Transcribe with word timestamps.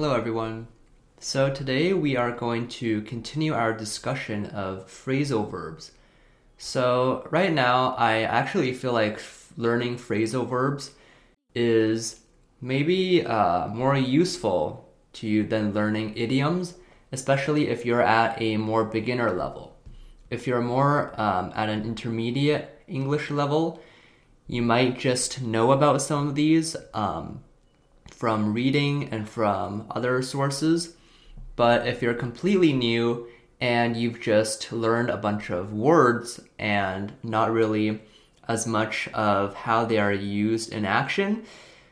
Hello, 0.00 0.14
everyone. 0.14 0.68
So, 1.18 1.52
today 1.52 1.92
we 1.92 2.16
are 2.16 2.30
going 2.30 2.68
to 2.68 3.02
continue 3.02 3.52
our 3.52 3.72
discussion 3.72 4.46
of 4.46 4.86
phrasal 4.86 5.50
verbs. 5.50 5.90
So, 6.56 7.26
right 7.32 7.52
now, 7.52 7.96
I 7.98 8.22
actually 8.22 8.72
feel 8.74 8.92
like 8.92 9.14
f- 9.14 9.52
learning 9.56 9.96
phrasal 9.96 10.48
verbs 10.48 10.92
is 11.52 12.20
maybe 12.60 13.26
uh, 13.26 13.66
more 13.66 13.96
useful 13.96 14.88
to 15.14 15.26
you 15.26 15.42
than 15.42 15.74
learning 15.74 16.16
idioms, 16.16 16.74
especially 17.10 17.66
if 17.66 17.84
you're 17.84 18.00
at 18.00 18.40
a 18.40 18.56
more 18.56 18.84
beginner 18.84 19.32
level. 19.32 19.74
If 20.30 20.46
you're 20.46 20.62
more 20.62 21.12
um, 21.20 21.50
at 21.56 21.68
an 21.68 21.82
intermediate 21.82 22.84
English 22.86 23.32
level, 23.32 23.82
you 24.46 24.62
might 24.62 24.96
just 24.96 25.42
know 25.42 25.72
about 25.72 26.00
some 26.02 26.28
of 26.28 26.36
these. 26.36 26.76
Um, 26.94 27.42
from 28.18 28.52
reading 28.52 29.08
and 29.10 29.28
from 29.28 29.86
other 29.92 30.20
sources. 30.22 30.94
But 31.54 31.86
if 31.86 32.02
you're 32.02 32.14
completely 32.14 32.72
new 32.72 33.28
and 33.60 33.96
you've 33.96 34.20
just 34.20 34.72
learned 34.72 35.08
a 35.08 35.16
bunch 35.16 35.50
of 35.50 35.72
words 35.72 36.40
and 36.58 37.12
not 37.22 37.52
really 37.52 38.02
as 38.48 38.66
much 38.66 39.06
of 39.14 39.54
how 39.54 39.84
they 39.84 39.98
are 39.98 40.12
used 40.12 40.72
in 40.72 40.84
action, 40.84 41.44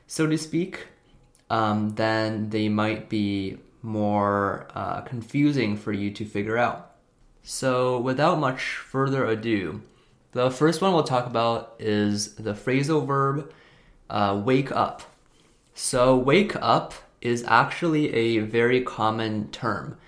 so 0.09 0.27
to 0.27 0.37
speak, 0.37 0.89
um, 1.49 1.91
then 1.91 2.51
they 2.51 2.69
might 2.69 3.09
be 3.09 3.59
more 3.81 4.67
uh, 4.75 5.03
confusing 5.03 5.77
for 5.77 5.93
you 5.93 6.11
to 6.11 6.25
figure 6.25 6.59
out. 6.59 6.97
So, 7.45 8.01
without 8.01 8.41
much 8.41 8.79
further 8.79 9.25
ado, 9.25 9.81
the 10.33 10.51
first 10.51 10.83
one 10.83 10.93
we'll 10.93 11.05
talk 11.05 11.27
about 11.27 11.77
is 11.79 12.35
the 12.35 12.53
phrasal 12.53 13.07
verb 13.07 13.53
uh, 14.11 14.43
wake 14.45 14.73
up. 14.73 15.03
So, 15.79 16.17
wake 16.17 16.57
up 16.57 16.95
is 17.21 17.45
actually 17.47 18.11
a 18.15 18.39
very 18.39 18.81
common 18.81 19.51
term. 19.51 19.99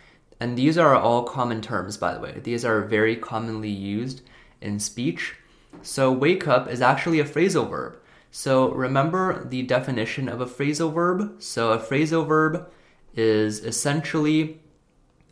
And 0.41 0.57
these 0.57 0.79
are 0.79 0.97
all 0.97 1.25
common 1.25 1.61
terms, 1.61 1.99
by 1.99 2.15
the 2.15 2.21
way. 2.21 2.41
These 2.43 2.65
are 2.65 2.81
very 2.81 3.15
commonly 3.17 3.69
used 3.69 4.23
in 4.63 4.81
speech. 4.81 5.35
So, 5.83 6.11
wake 6.11 6.49
up 6.49 6.69
is 6.71 6.81
actually 6.81 7.21
a 7.21 7.25
phrasal 7.27 7.69
verb. 7.69 7.99
So, 8.31 8.71
remember 8.71 9.45
the 9.45 9.63
definition 9.63 10.27
of 10.27 10.41
a 10.41 10.47
phrasal 10.47 10.91
verb? 10.91 11.43
So, 11.43 11.73
a 11.73 11.79
phrasal 11.79 12.27
verb 12.27 12.71
is 13.15 13.63
essentially 13.63 14.63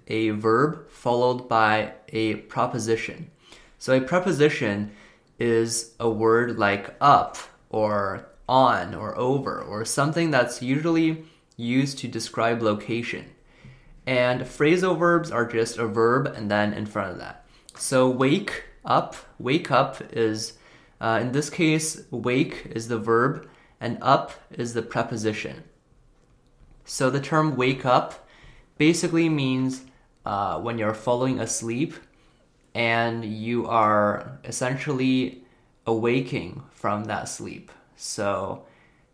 a 0.06 0.30
verb 0.30 0.90
followed 0.90 1.48
by 1.48 1.94
a 2.10 2.34
preposition. 2.34 3.30
So, 3.78 3.96
a 3.96 4.02
preposition 4.02 4.92
is 5.38 5.94
a 5.98 6.10
word 6.10 6.58
like 6.58 6.94
up 7.00 7.38
or 7.70 8.28
on 8.48 8.94
or 8.94 9.16
over 9.18 9.60
or 9.60 9.84
something 9.84 10.30
that's 10.30 10.62
usually 10.62 11.24
used 11.56 11.98
to 11.98 12.08
describe 12.08 12.62
location. 12.62 13.26
And 14.06 14.42
phrasal 14.42 14.98
verbs 14.98 15.30
are 15.30 15.46
just 15.46 15.78
a 15.78 15.86
verb 15.86 16.26
and 16.26 16.50
then 16.50 16.72
in 16.72 16.86
front 16.86 17.12
of 17.12 17.18
that. 17.18 17.44
So 17.76 18.08
wake 18.08 18.64
up, 18.84 19.16
wake 19.38 19.70
up 19.70 20.00
is, 20.12 20.54
uh, 21.00 21.18
in 21.20 21.32
this 21.32 21.50
case, 21.50 22.04
wake 22.10 22.66
is 22.70 22.88
the 22.88 22.98
verb 22.98 23.48
and 23.80 23.98
up 24.00 24.32
is 24.50 24.74
the 24.74 24.82
preposition. 24.82 25.64
So 26.84 27.10
the 27.10 27.20
term 27.20 27.56
wake 27.56 27.84
up 27.84 28.28
basically 28.78 29.28
means 29.28 29.82
uh, 30.24 30.60
when 30.60 30.78
you're 30.78 30.94
falling 30.94 31.40
asleep 31.40 31.94
and 32.74 33.24
you 33.24 33.66
are 33.66 34.38
essentially 34.44 35.42
awaking 35.86 36.62
from 36.70 37.04
that 37.04 37.28
sleep. 37.28 37.70
So 37.96 38.64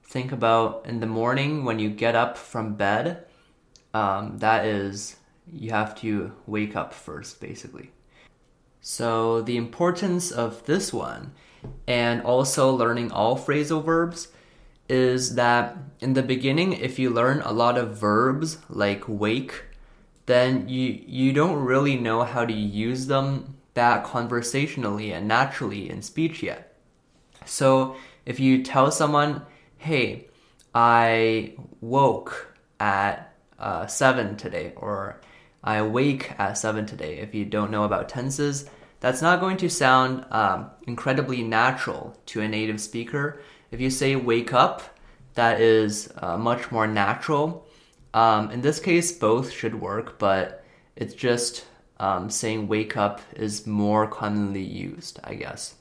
think 0.02 0.32
about 0.32 0.84
in 0.86 1.00
the 1.00 1.06
morning 1.06 1.64
when 1.64 1.78
you 1.78 1.90
get 1.90 2.14
up 2.14 2.36
from 2.36 2.74
bed, 2.74 3.24
um, 3.94 4.38
that 4.38 4.64
is, 4.64 5.16
you 5.50 5.70
have 5.70 5.94
to 6.00 6.32
wake 6.46 6.76
up 6.76 6.92
first, 6.92 7.40
basically. 7.40 7.90
So 8.80 9.42
the 9.42 9.56
importance 9.56 10.30
of 10.30 10.66
this 10.66 10.92
one 10.92 11.32
and 11.86 12.22
also 12.22 12.70
learning 12.70 13.12
all 13.12 13.38
phrasal 13.38 13.84
verbs 13.84 14.28
is 14.88 15.36
that 15.36 15.76
in 16.00 16.14
the 16.14 16.22
beginning 16.22 16.72
if 16.72 16.98
you 16.98 17.08
learn 17.08 17.40
a 17.42 17.52
lot 17.52 17.78
of 17.78 17.96
verbs 17.96 18.58
like 18.68 19.04
wake 19.06 19.64
then 20.26 20.68
you 20.68 21.02
you 21.06 21.32
don't 21.32 21.64
really 21.64 21.96
know 21.96 22.24
how 22.24 22.44
to 22.44 22.52
use 22.52 23.06
them 23.06 23.56
that 23.74 24.04
conversationally 24.04 25.12
and 25.12 25.26
naturally 25.26 25.88
in 25.88 26.02
speech 26.02 26.42
yet 26.42 26.76
so 27.46 27.96
if 28.24 28.40
you 28.40 28.62
tell 28.62 28.90
someone, 28.90 29.42
hey, 29.78 30.28
I 30.74 31.54
woke 31.80 32.56
at 32.80 33.34
uh, 33.58 33.86
7 33.86 34.36
today, 34.36 34.72
or 34.76 35.20
I 35.62 35.82
wake 35.82 36.32
at 36.38 36.58
7 36.58 36.86
today, 36.86 37.18
if 37.18 37.34
you 37.34 37.44
don't 37.44 37.70
know 37.70 37.84
about 37.84 38.08
tenses, 38.08 38.68
that's 39.00 39.22
not 39.22 39.40
going 39.40 39.56
to 39.58 39.68
sound 39.68 40.24
um, 40.30 40.70
incredibly 40.86 41.42
natural 41.42 42.16
to 42.26 42.40
a 42.40 42.48
native 42.48 42.80
speaker. 42.80 43.40
If 43.70 43.80
you 43.80 43.90
say 43.90 44.14
wake 44.16 44.52
up, 44.52 44.82
that 45.34 45.60
is 45.60 46.12
uh, 46.18 46.36
much 46.36 46.70
more 46.70 46.86
natural. 46.86 47.66
Um, 48.14 48.50
in 48.50 48.60
this 48.60 48.78
case, 48.78 49.10
both 49.10 49.50
should 49.50 49.80
work, 49.80 50.18
but 50.18 50.64
it's 50.94 51.14
just 51.14 51.64
um, 51.98 52.30
saying 52.30 52.68
wake 52.68 52.96
up 52.96 53.20
is 53.34 53.66
more 53.66 54.06
commonly 54.06 54.62
used, 54.62 55.18
I 55.24 55.34
guess. 55.34 55.74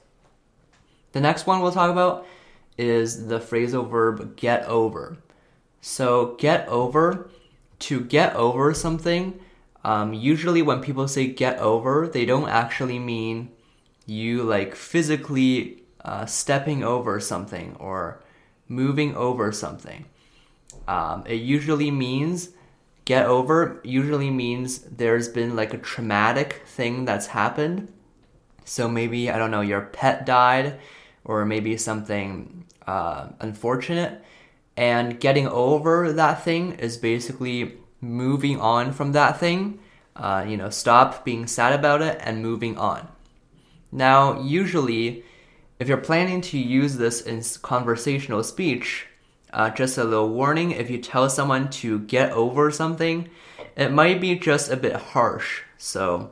The 1.12 1.22
next 1.22 1.46
one 1.46 1.62
we'll 1.62 1.72
talk 1.72 1.92
about 1.92 2.26
is 2.78 3.28
the 3.28 3.40
phrasal 3.40 3.90
verb 3.90 4.36
get 4.36 4.64
over. 4.66 5.18
So, 5.82 6.36
get 6.38 6.68
over, 6.68 7.30
to 7.80 8.02
get 8.02 8.36
over 8.36 8.74
something, 8.74 9.40
um, 9.84 10.14
usually 10.14 10.62
when 10.62 10.82
people 10.82 11.08
say 11.08 11.28
get 11.28 11.58
over, 11.58 12.08
they 12.08 12.26
don't 12.26 12.50
actually 12.50 13.00
mean 13.00 13.50
you 14.06 14.44
like 14.44 14.76
physically 14.76 15.84
uh, 16.06 16.26
stepping 16.26 16.84
over 16.84 17.20
something 17.20 17.76
or 17.80 18.22
moving 18.68 19.16
over 19.16 19.52
something. 19.52 20.06
Um, 20.88 21.24
it 21.28 21.42
usually 21.42 21.92
means 21.92 22.50
get 23.06 23.26
over, 23.26 23.82
usually 23.84 24.30
means 24.30 24.80
there's 24.80 25.28
been 25.28 25.56
like 25.56 25.74
a 25.74 25.78
traumatic 25.78 26.62
thing 26.66 27.06
that's 27.06 27.28
happened. 27.28 27.92
So 28.66 28.88
maybe, 28.88 29.30
I 29.30 29.38
don't 29.38 29.52
know, 29.52 29.62
your 29.62 29.82
pet 29.82 30.26
died 30.26 30.80
or 31.24 31.46
maybe 31.46 31.78
something 31.78 32.66
uh, 32.88 33.30
unfortunate. 33.40 34.24
And 34.78 35.20
getting 35.20 35.48
over 35.48 36.12
that 36.14 36.44
thing 36.44 36.74
is 36.74 36.98
basically 36.98 37.78
moving 38.00 38.60
on 38.60 38.94
from 38.94 39.12
that 39.12 39.40
thing. 39.40 39.80
Uh, 40.16 40.46
you 40.48 40.58
know, 40.58 40.70
stop 40.70 41.24
being 41.24 41.48
sad 41.48 41.74
about 41.74 42.02
it 42.02 42.20
and 42.22 42.42
moving 42.42 42.78
on. 42.78 43.08
Now, 43.92 44.42
usually, 44.42 45.24
if 45.80 45.88
you're 45.88 45.98
planning 45.98 46.42
to 46.42 46.58
use 46.58 46.98
this 46.98 47.22
in 47.22 47.44
conversational 47.62 48.44
speech, 48.44 49.08
uh, 49.54 49.70
just 49.70 49.98
a 49.98 50.04
little 50.04 50.30
warning 50.30 50.72
if 50.72 50.90
you 50.90 50.98
tell 50.98 51.30
someone 51.30 51.70
to 51.70 52.00
get 52.00 52.32
over 52.32 52.72
something, 52.72 53.30
it 53.76 53.92
might 53.92 54.22
be 54.22 54.36
just 54.36 54.72
a 54.72 54.78
bit 54.78 54.96
harsh. 54.96 55.64
So, 55.78 56.32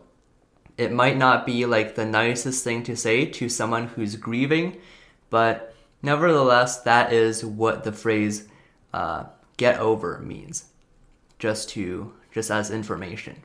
it 0.80 0.94
might 0.94 1.18
not 1.18 1.46
be 1.46 1.66
like 1.66 1.96
the 1.96 2.06
nicest 2.06 2.64
thing 2.64 2.84
to 2.84 2.96
say 2.96 3.26
to 3.26 3.50
someone 3.50 3.88
who's 3.88 4.16
grieving, 4.16 4.78
but 5.30 5.76
nevertheless, 6.02 6.80
that 6.84 7.12
is 7.12 7.44
what 7.44 7.84
the 7.84 7.92
phrase 7.92 8.48
uh, 8.94 9.26
"get 9.58 9.78
over" 9.78 10.20
means. 10.20 10.70
Just 11.38 11.70
to 11.72 12.14
just 12.32 12.50
as 12.50 12.72
information. 12.72 13.44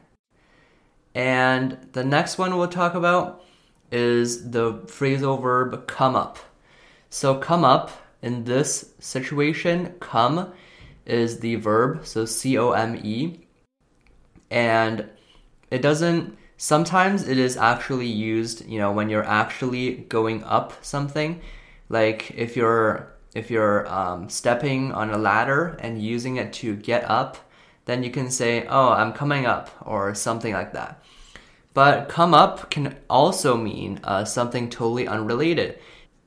And 1.13 1.89
the 1.93 2.05
next 2.05 2.39
one 2.39 2.57
we'll 2.57 2.69
talk 2.69 2.95
about 2.95 3.43
is 3.91 4.51
the 4.51 4.75
phrasal 4.87 5.43
verb 5.43 5.89
come 5.89 6.15
up. 6.15 6.39
So 7.11 7.35
come 7.35 7.65
up 7.65 7.91
in 8.23 8.45
this 8.45 8.93
situation, 9.01 9.95
come 9.99 10.53
is 11.05 11.41
the 11.41 11.57
verb, 11.57 12.07
so 12.07 12.27
C 12.27 12.57
O 12.57 12.71
M 12.71 12.95
E. 13.03 13.41
And 14.53 15.11
it 15.73 15.83
doesn't 15.83 16.39
sometimes 16.57 17.27
it 17.27 17.39
is 17.39 17.57
actually 17.57 18.07
used 18.07 18.67
you 18.67 18.79
know 18.79 18.93
when 18.93 19.09
you're 19.09 19.25
actually 19.25 19.97
going 20.09 20.43
up 20.45 20.73
something 20.83 21.41
like 21.89 22.31
if 22.37 22.57
you're 22.57 23.11
if 23.35 23.51
you're 23.51 23.87
um, 23.89 24.29
stepping 24.29 24.93
on 24.93 25.11
a 25.11 25.19
ladder 25.19 25.77
and 25.81 26.01
using 26.01 26.37
it 26.37 26.53
to 26.53 26.77
get 26.77 27.09
up 27.11 27.37
then 27.85 28.03
you 28.03 28.11
can 28.11 28.31
say 28.31 28.67
oh 28.69 28.91
i'm 28.91 29.13
coming 29.13 29.47
up 29.47 29.71
or 29.83 30.15
something 30.15 30.53
like 30.53 30.73
that. 30.73 31.03
But 31.75 32.09
come 32.09 32.33
up 32.35 32.71
can 32.71 32.97
also 33.11 33.57
mean 33.57 34.01
uh, 34.05 34.25
something 34.25 34.71
totally 34.71 35.09
unrelated. 35.09 35.81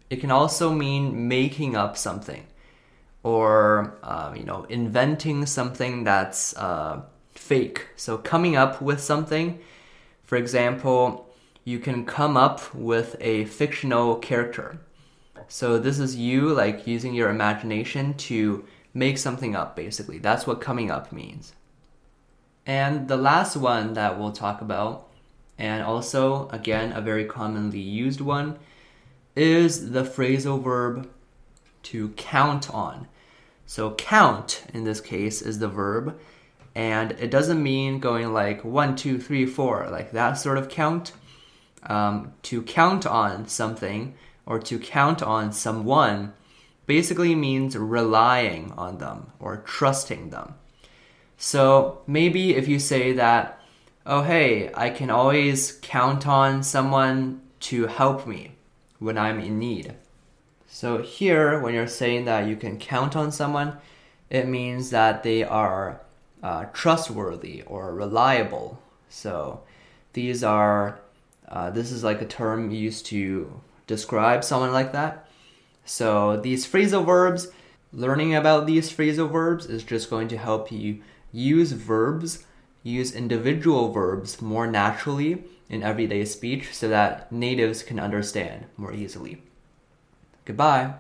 It 0.10 0.18
can 0.18 0.30
also 0.30 0.74
mean 0.74 1.30
making 1.30 1.76
up 1.76 1.98
something 1.98 2.46
or 3.24 3.98
uh, 4.04 4.34
you 4.36 4.44
know 4.44 4.66
inventing 4.66 5.46
something 5.46 6.04
that's 6.04 6.56
uh, 6.58 7.02
fake. 7.34 7.88
So 7.96 8.18
coming 8.18 8.58
up 8.58 8.82
with 8.82 9.00
something 9.00 9.60
for 10.28 10.36
example, 10.36 11.34
you 11.64 11.80
can 11.80 12.06
come 12.06 12.36
up 12.36 12.76
with 12.76 13.16
a 13.22 13.46
fictional 13.46 14.18
character. 14.18 14.78
So 15.48 15.80
this 15.80 16.00
is 16.00 16.18
you 16.18 16.54
like 16.54 16.86
using 16.86 17.14
your 17.14 17.30
imagination 17.30 18.14
to 18.16 18.66
make 18.94 19.18
something 19.18 19.56
up, 19.56 19.74
basically. 19.76 20.18
That's 20.18 20.46
what 20.46 20.60
coming 20.60 20.92
up 20.92 21.14
means. 21.14 21.54
And 22.66 23.08
the 23.08 23.16
last 23.16 23.56
one 23.56 23.94
that 23.94 24.20
we'll 24.20 24.34
talk 24.34 24.60
about, 24.60 25.08
and 25.58 25.82
also, 25.82 26.50
again, 26.50 26.92
a 26.92 27.00
very 27.00 27.24
commonly 27.24 27.80
used 27.80 28.20
one, 28.20 28.60
is 29.34 29.92
the 29.92 30.04
phrasal 30.04 30.62
verb 30.62 31.10
to 31.84 32.10
count 32.10 32.70
on. 32.74 33.08
So, 33.66 33.92
count 33.92 34.64
in 34.74 34.84
this 34.84 35.00
case 35.00 35.42
is 35.42 35.60
the 35.60 35.70
verb, 35.70 36.20
and 36.78 37.14
it 37.14 37.32
doesn't 37.32 37.64
mean 37.64 38.00
going 38.00 38.34
like 38.34 38.64
one, 38.64 38.96
two, 38.96 39.18
three, 39.18 39.48
four, 39.48 39.90
like 39.90 40.12
that 40.12 40.34
sort 40.34 40.60
of 40.60 40.70
count. 40.70 41.12
Um, 41.82 42.34
to 42.44 42.62
count 42.62 43.08
on 43.08 43.48
something 43.48 44.14
or 44.46 44.60
to 44.60 44.78
count 44.78 45.24
on 45.24 45.52
someone 45.54 46.34
basically 46.86 47.34
means 47.34 47.76
relying 47.76 48.74
on 48.78 49.00
them 49.00 49.32
or 49.40 49.58
trusting 49.58 50.30
them. 50.30 50.54
So 51.36 52.04
maybe 52.06 52.56
if 52.56 52.68
you 52.68 52.78
say 52.78 53.12
that, 53.14 53.60
oh, 54.06 54.22
hey, 54.22 54.70
I 54.76 54.92
can 54.92 55.10
always 55.10 55.80
count 55.82 56.28
on 56.28 56.62
someone 56.62 57.42
to 57.62 57.88
help 57.88 58.28
me 58.28 58.52
when 59.00 59.18
I'm 59.18 59.40
in 59.40 59.58
need. 59.58 59.96
So 60.68 61.00
here, 61.02 61.60
when 61.60 61.74
you're 61.74 61.88
saying 61.88 62.26
that 62.26 62.48
you 62.48 62.56
can 62.56 62.78
count 62.78 63.16
on 63.16 63.32
someone, 63.32 63.78
it 64.30 64.48
means 64.48 64.92
that 64.92 65.24
they 65.24 65.44
are 65.44 66.02
uh, 66.44 66.66
trustworthy 66.74 67.64
or 67.64 67.94
reliable. 67.94 68.80
So 69.10 69.62
these 70.14 70.44
are, 70.44 71.00
uh, 71.48 71.70
this 71.72 71.92
is 71.92 72.04
like 72.04 72.22
a 72.22 72.26
term 72.26 72.72
used 72.72 73.06
to 73.08 73.62
describe 73.88 74.44
someone 74.44 74.74
like 74.74 74.92
that. 74.92 75.28
So 75.86 76.38
these 76.38 76.68
phrasal 76.68 77.06
verbs, 77.06 77.48
learning 77.94 78.36
about 78.36 78.68
these 78.68 78.92
phrasal 78.92 79.32
verbs 79.32 79.66
is 79.66 79.84
just 79.84 80.10
going 80.10 80.28
to 80.30 80.38
help 80.38 80.72
you 80.72 81.02
use 81.32 81.72
verbs, 81.72 82.46
use 82.84 83.16
individual 83.16 83.92
verbs 83.92 84.42
more 84.42 84.68
naturally 84.68 85.44
in 85.70 85.84
everyday 85.84 86.26
speech 86.26 86.74
so 86.74 86.88
that 86.88 87.32
natives 87.32 87.84
can 87.84 88.00
understand 88.00 88.66
more 88.78 88.94
easily. 88.94 89.42
Goodbye. 90.46 90.94